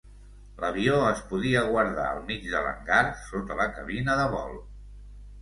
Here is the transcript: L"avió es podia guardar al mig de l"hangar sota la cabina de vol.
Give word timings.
L"avió 0.61 0.95
es 1.09 1.19
podia 1.33 1.61
guardar 1.67 2.07
al 2.13 2.23
mig 2.31 2.41
de 2.47 2.57
l"hangar 2.61 3.03
sota 3.27 3.61
la 3.61 3.69
cabina 3.77 4.19
de 4.23 4.27
vol. 4.35 4.59